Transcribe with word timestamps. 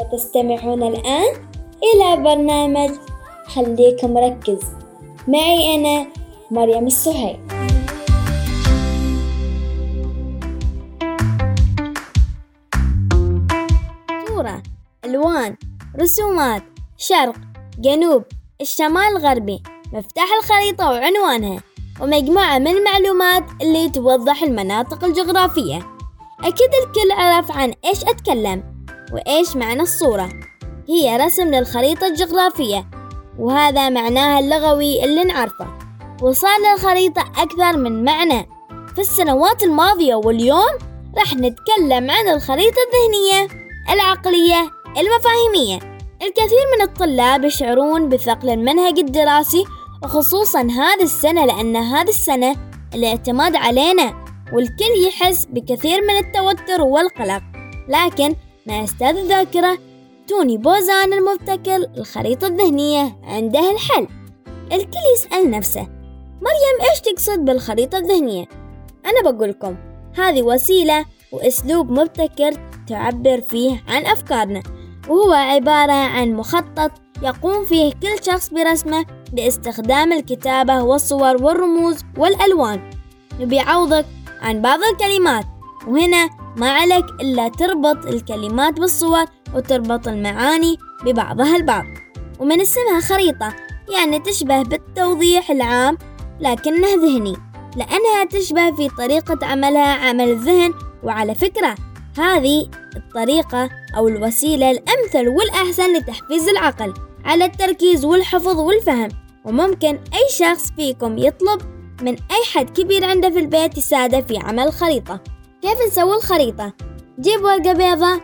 وتستمعون 0.00 0.82
الآن 0.82 1.34
إلى 1.82 2.22
برنامج 2.22 2.90
خليك 3.46 4.04
مركز 4.04 4.60
معي 5.28 5.74
أنا 5.74 6.06
مريم 6.50 6.86
السهيل. 6.86 7.38
صورة 14.28 14.62
ألوان 15.04 15.56
رسومات 16.00 16.62
شرق 16.96 17.34
جنوب 17.78 18.22
الشمال 18.60 19.16
الغربي 19.16 19.62
مفتاح 19.92 20.28
الخريطة 20.42 20.90
وعنوانها 20.90 21.60
ومجموعة 22.00 22.58
من 22.58 22.68
المعلومات 22.68 23.44
اللي 23.62 23.90
توضح 23.90 24.42
المناطق 24.42 25.04
الجغرافية. 25.04 25.78
أكيد 26.40 26.70
الكل 26.82 27.12
عرف 27.12 27.50
عن 27.50 27.74
إيش 27.84 28.04
أتكلم. 28.04 28.79
وإيش 29.12 29.56
معنى 29.56 29.82
الصورة؟ 29.82 30.28
هي 30.88 31.16
رسم 31.16 31.48
للخريطة 31.48 32.06
الجغرافية 32.06 32.86
وهذا 33.38 33.88
معناها 33.88 34.38
اللغوي 34.38 35.04
اللي 35.04 35.24
نعرفه. 35.24 35.66
وصار 36.22 36.58
للخريطة 36.72 37.20
أكثر 37.20 37.76
من 37.76 38.04
معنى. 38.04 38.48
في 38.94 39.00
السنوات 39.00 39.62
الماضية 39.62 40.14
واليوم 40.14 40.78
راح 41.18 41.34
نتكلم 41.34 42.10
عن 42.10 42.28
الخريطة 42.28 42.76
الذهنية 42.86 43.48
العقلية 43.90 44.70
المفاهيمية. 44.86 45.78
الكثير 46.22 46.64
من 46.76 46.82
الطلاب 46.82 47.44
يشعرون 47.44 48.08
بثقل 48.08 48.50
المنهج 48.50 48.98
الدراسي 48.98 49.64
وخصوصا 50.02 50.60
هذه 50.60 51.02
السنة 51.02 51.44
لأن 51.44 51.76
هذه 51.76 52.08
السنة 52.08 52.56
الاعتماد 52.94 53.56
علينا 53.56 54.24
والكل 54.52 55.06
يحس 55.06 55.44
بكثير 55.44 56.00
من 56.02 56.16
التوتر 56.16 56.82
والقلق. 56.82 57.42
لكن 57.88 58.34
مع 58.66 58.84
أستاذ 58.84 59.16
الذاكرة 59.16 59.78
توني 60.28 60.56
بوزان 60.56 61.12
المبتكر 61.12 61.76
الخريطة 61.96 62.46
الذهنية 62.46 63.16
عنده 63.22 63.70
الحل 63.70 64.08
الكل 64.72 64.98
يسأل 65.16 65.50
نفسه 65.50 65.80
مريم 66.42 66.90
إيش 66.90 67.00
تقصد 67.00 67.44
بالخريطة 67.44 67.98
الذهنية؟ 67.98 68.44
أنا 69.06 69.30
بقولكم 69.30 69.76
هذه 70.14 70.42
وسيلة 70.42 71.04
وأسلوب 71.32 71.90
مبتكر 71.90 72.52
تعبر 72.88 73.40
فيه 73.40 73.82
عن 73.88 74.06
أفكارنا 74.06 74.62
وهو 75.08 75.32
عبارة 75.32 75.92
عن 75.92 76.32
مخطط 76.32 76.90
يقوم 77.22 77.66
فيه 77.66 77.92
كل 77.92 78.24
شخص 78.24 78.48
برسمه 78.50 79.06
باستخدام 79.32 80.12
الكتابة 80.12 80.82
والصور 80.82 81.42
والرموز 81.42 82.04
والألوان 82.18 82.90
وبيعوضك 83.40 84.06
عن 84.40 84.62
بعض 84.62 84.78
الكلمات 84.92 85.44
وهنا 85.86 86.39
ما 86.56 86.70
عليك 86.70 87.04
إلا 87.20 87.48
تربط 87.48 88.06
الكلمات 88.06 88.80
بالصور 88.80 89.24
وتربط 89.54 90.08
المعاني 90.08 90.76
ببعضها 91.04 91.56
البعض. 91.56 91.84
ومن 92.38 92.60
اسمها 92.60 93.00
خريطة 93.00 93.54
يعني 93.94 94.18
تشبه 94.18 94.62
بالتوضيح 94.62 95.50
العام 95.50 95.98
لكنه 96.40 96.88
ذهني. 96.88 97.36
لأنها 97.76 98.24
تشبه 98.30 98.70
في 98.70 98.88
طريقة 98.88 99.46
عملها 99.46 100.08
عمل 100.08 100.30
الذهن. 100.30 100.74
وعلى 101.02 101.34
فكرة 101.34 101.74
هذه 102.18 102.70
الطريقة 102.96 103.70
أو 103.96 104.08
الوسيلة 104.08 104.70
الأمثل 104.70 105.28
والأحسن 105.28 105.96
لتحفيز 105.96 106.48
العقل 106.48 106.94
على 107.24 107.44
التركيز 107.44 108.04
والحفظ 108.04 108.58
والفهم. 108.58 109.08
وممكن 109.44 109.88
أي 109.88 110.28
شخص 110.38 110.70
فيكم 110.76 111.18
يطلب 111.18 111.60
من 112.02 112.12
أي 112.12 112.44
حد 112.54 112.70
كبير 112.70 113.04
عنده 113.04 113.30
في 113.30 113.38
البيت 113.38 113.78
يساعده 113.78 114.20
في 114.20 114.38
عمل 114.38 114.72
خريطة. 114.72 115.20
كيف 115.62 115.78
نسوي 115.86 116.16
الخريطة؟ 116.16 116.72
جيب 117.20 117.44
ورقة 117.44 117.72
بيضة 117.72 118.20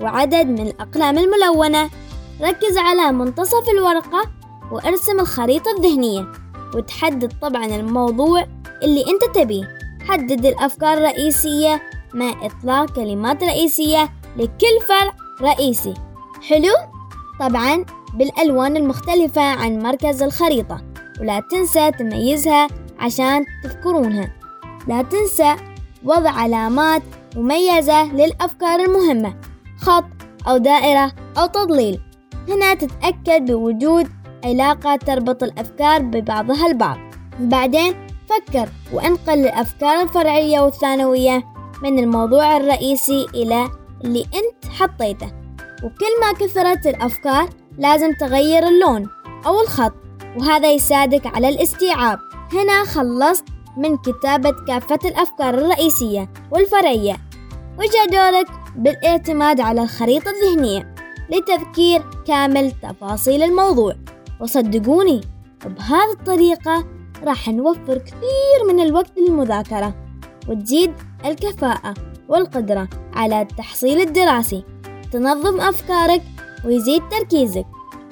وعدد 0.00 0.46
من 0.46 0.66
الأقلام 0.66 1.18
الملونة 1.18 1.90
ركز 2.40 2.78
على 2.78 3.12
منتصف 3.12 3.68
الورقة 3.78 4.22
وارسم 4.72 5.20
الخريطة 5.20 5.70
الذهنية 5.78 6.32
وتحدد 6.74 7.32
طبعا 7.42 7.66
الموضوع 7.66 8.44
اللي 8.82 9.00
أنت 9.00 9.36
تبيه 9.38 9.78
حدد 10.08 10.46
الأفكار 10.46 10.98
الرئيسية 10.98 11.82
مع 12.14 12.46
إطلاق 12.46 12.90
كلمات 12.90 13.44
رئيسية 13.44 14.08
لكل 14.36 14.80
فرع 14.88 15.12
رئيسي 15.42 15.94
حلو؟ 16.48 16.72
طبعا 17.40 17.84
بالألوان 18.14 18.76
المختلفة 18.76 19.42
عن 19.42 19.78
مركز 19.78 20.22
الخريطة 20.22 20.82
ولا 21.20 21.42
تنسى 21.50 21.90
تميزها 21.90 22.66
عشان 22.98 23.44
تذكرونها 23.64 24.34
لا 24.88 25.02
تنسى 25.02 25.56
وضع 26.04 26.30
علامات 26.30 27.02
مميزة 27.36 28.12
للأفكار 28.12 28.80
المهمة 28.80 29.34
خط 29.78 30.04
أو 30.48 30.56
دائرة 30.56 31.12
أو 31.38 31.46
تضليل. 31.46 32.00
هنا 32.48 32.74
تتأكد 32.74 33.50
بوجود 33.50 34.08
علاقة 34.44 34.96
تربط 34.96 35.42
الأفكار 35.42 36.02
ببعضها 36.02 36.66
البعض. 36.66 36.98
بعدين 37.40 38.06
فكر 38.28 38.68
وانقل 38.92 39.38
الأفكار 39.38 40.02
الفرعية 40.02 40.60
والثانوية 40.60 41.44
من 41.82 41.98
الموضوع 41.98 42.56
الرئيسي 42.56 43.26
إلى 43.34 43.70
اللي 44.04 44.20
أنت 44.22 44.72
حطيته. 44.72 45.32
وكل 45.84 46.20
ما 46.20 46.32
كثرت 46.32 46.86
الأفكار 46.86 47.48
لازم 47.78 48.12
تغير 48.20 48.68
اللون 48.68 49.08
أو 49.46 49.60
الخط 49.60 49.94
وهذا 50.36 50.72
يساعدك 50.72 51.26
على 51.26 51.48
الاستيعاب. 51.48 52.18
هنا 52.52 52.84
خلصت 52.84 53.44
من 53.78 53.96
كتابة 53.96 54.54
كافة 54.66 54.98
الأفكار 55.04 55.54
الرئيسية 55.54 56.32
والفرعية. 56.50 57.16
وجاء 57.78 58.06
دورك 58.06 58.46
بالاعتماد 58.76 59.60
على 59.60 59.82
الخريطة 59.82 60.30
الذهنية 60.30 60.94
لتذكير 61.30 62.02
كامل 62.26 62.70
تفاصيل 62.70 63.42
الموضوع. 63.42 63.94
وصدقوني 64.40 65.20
بهذه 65.66 66.12
الطريقة 66.12 66.84
راح 67.24 67.48
نوفر 67.48 67.98
كثير 67.98 68.64
من 68.68 68.80
الوقت 68.80 69.12
للمذاكرة 69.18 69.94
وتزيد 70.48 70.92
الكفاءة 71.24 71.94
والقدرة 72.28 72.88
على 73.14 73.40
التحصيل 73.40 74.00
الدراسي. 74.00 74.64
تنظم 75.12 75.60
أفكارك 75.60 76.22
ويزيد 76.64 77.02
تركيزك. 77.08 77.66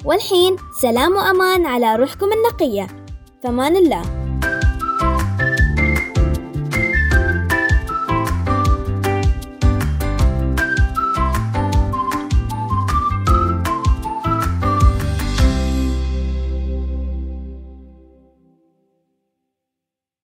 والحين 0.05 0.55
سلام 0.81 1.15
وأمان 1.15 1.65
على 1.65 1.95
روحكم 1.95 2.27
النقية. 2.33 2.87
فمان 3.43 3.75
الله. 3.75 4.16